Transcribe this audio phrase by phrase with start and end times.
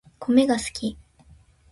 [0.17, 0.97] コメが好き